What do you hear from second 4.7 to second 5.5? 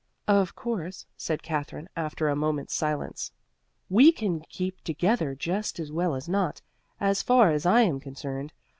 together